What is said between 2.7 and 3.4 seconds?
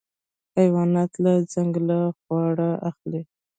اخلي.